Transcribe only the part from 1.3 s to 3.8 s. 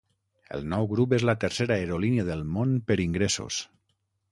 la tercera aerolínia del món per ingressos.